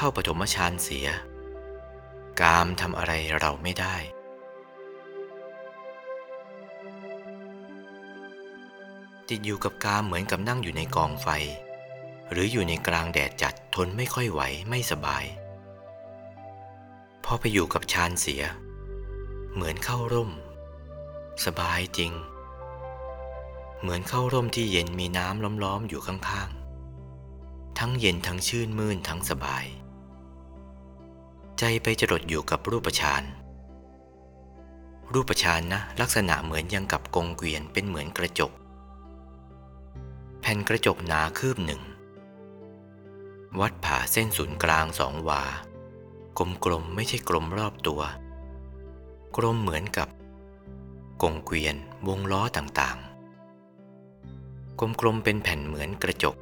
[0.00, 1.08] เข้าปฐมฌานเสีย
[2.40, 3.96] กามทำอะไรเราไม่ได้
[9.28, 11.28] ติดอยู่กับกามเหมือนกับนั่งอยู่ในกองไฟ
[12.30, 15.24] หรืออยู่ในกลางแดดจัดทนไม่ค่อยไหวไม่สบาย
[17.24, 18.42] พอไปอยู่กับฌานเสีย
[19.54, 20.30] เหมือนเข้าร่ม
[21.44, 22.12] สบายจริง
[23.80, 29.66] เหมือนเข้าร่มที่เย็นมีน้ำล้อมๆอยู่ข้างๆทั้งเย็นทั้งชื่นมื่นทั้งสบาย
[31.62, 33.22] ใจไปจดอยู่กับรูปฌาน
[35.12, 38.52] รูปฌานนะ ลักษณะเหมือนยังกับกงเกวียนเป็นเหมือนกระจก
[40.40, 41.82] แผ่นกระจกหนาคืบหนึ่ง
[43.60, 45.42] วัดผ่าเส้นศูนย์กลางสองวา
[46.64, 48.00] กลมๆไม่ใช่กลมรอบตัว
[49.36, 50.08] กลมเหมือนกับ
[51.22, 51.76] กงเกวียน
[52.08, 56.36] วงล้อต่างๆ กลมๆเป็นแผ่นเหมือนกระจก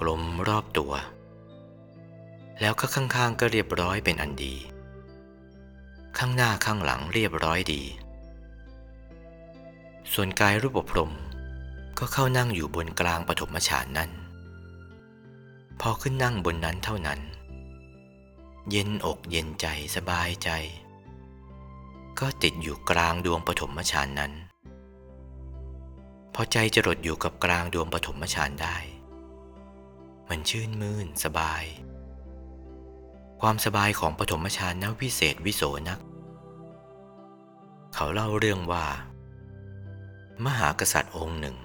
[0.00, 0.94] กลมรอบตัว
[2.60, 4.54] แล้วก็ข้างๆก็เรียบร้อยเป็นอันดี
[6.18, 7.82] ข้างหน้าข้างหลังเรียบร้อยดี
[10.12, 11.12] ส่วนกายรูปพรม
[11.98, 14.10] ก็เข้านั่งอยู่บนกลางปฐมฌานนั้น
[15.80, 17.20] พอขึ้นนั่งบนนั้นเท่านั้น
[18.70, 20.50] เย็นอกเย็นใจสบายใจ
[22.20, 24.32] ก็ติดอยู่กลางดวงปฐมฌานนั้น
[26.34, 28.76] พอใจจรดอยู่กับกลางดวงปฐมฌานได้
[30.28, 31.64] มันชื่นมื่นสบาย
[33.40, 36.00] ความสบายของปฐมฌานนวิเศษวิโสนัก
[37.94, 38.86] เขาเล่าเรื่องว่า
[40.44, 41.56] มหากษัตริย์องค์หนึ่ง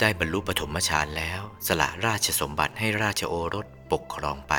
[0.00, 4.54] ได้บรรลุปฐมฌานแล้วสละราชสมบัติให้ราชโอรสปกครองไป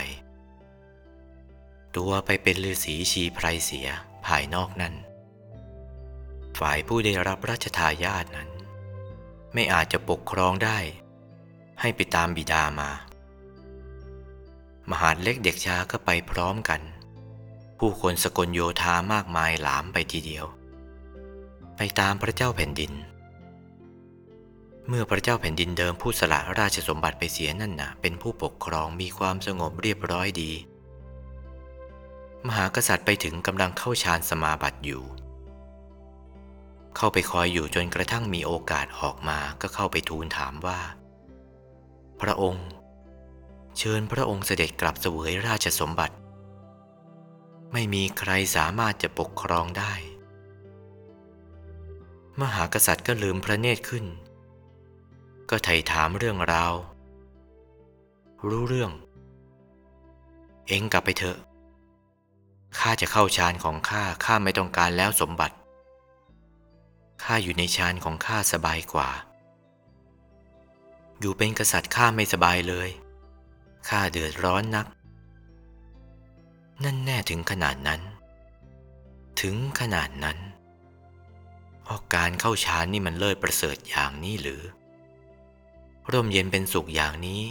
[1.96, 3.88] ตัวไปเป็นฤาษีชีไพรเสีย
[4.26, 4.94] ภายนอกนั้น
[6.60, 8.50] ฝ่ายผู้ได้รับราชทายาทนั้น
[9.54, 10.80] ไม่อาจจะปกครองได้
[11.82, 12.90] ให้ไปตามบิดามา
[14.90, 16.82] มหาดเล็กเด็กช้าก็ไปพร้อมกัน
[17.80, 20.46] ผู้คนสกลโยธามากมายหลามไปทีเดียว
[21.78, 22.94] ไปตามพระเจ้าแผ่นดิน
[24.88, 30.52] เมื่อพระเจ้าแผ่นดินเดิมผู้สละราชสมบัติไปเสียนั่นน่ะ เป็นผู้ปกครองมีความสงบเรียบร้อยดี
[32.48, 35.04] มหากษัตริย์ไปถึงกำลังเข้าฌานสมาบัติอยู่
[36.96, 40.80] เข้าไปคอยอยู่จนกระทั่งมีโอกาสออกมาก็เข้าไปทูลถามว่า
[42.22, 42.68] พระองค์
[43.80, 46.16] เชิญพระองค์เสด็จกลับเสวยราชสมบัติ
[47.74, 49.94] ไม่มีใครสามารถจะปกครองได้
[52.42, 54.06] มหากษัตริย์ก็ลืมพระเนตรขึ้น
[55.50, 56.74] ก็ไถ่ถามเรื่องราว
[58.50, 58.92] รู้เรื่อง
[60.68, 61.38] เองกลับไปเถอะ
[62.80, 65.56] ข้าจะเข้าฌานของข้าข้าไม่ต้องการแล้วสมบัติ
[67.24, 69.10] ข้าอยู่ในฌานของข้าสบายกว่า
[71.20, 72.92] อยู่เป็นกษัตริย์ข้าไม่สบายเลย
[73.88, 74.88] ข้าเดือดร้อนนัก
[76.84, 78.02] นั่นแน่ถึงขนาดนั้น
[79.42, 80.38] ถึงขนาดนั้น
[81.84, 84.62] เพราะการเข้าฌานนี่มันเลิศประเสริฐอย่างนี้หรือ
[86.12, 87.44] ร่มเย็นเป็นสุขอย่างนี้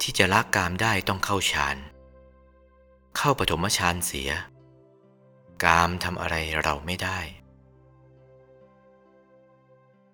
[0.00, 1.76] ที่จะละกามได้ต้องเข้าฌาน
[3.16, 4.30] เข้าปฐมฌานเสีย
[5.64, 7.18] กามทำอะไรเราไม่ได้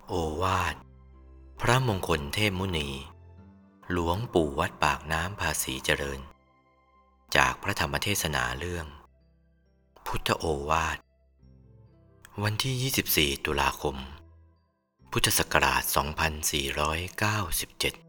[0.07, 0.75] โอวาท
[1.61, 2.89] พระมงคลเทพมุนี
[3.91, 6.19] หลวงปู่วัดปากน้ำภาษีเจริญ
[7.35, 8.85] จากพระธรรมเทศนาเรื่อง
[10.05, 10.97] พุทธโอวาท
[12.43, 13.97] วันที่ 24 ตุลาคม
[15.11, 15.83] พุทธศักราช
[18.01, 18.04] 2497